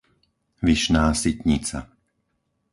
Vyšná 0.61 1.13
Sitnica 1.13 1.79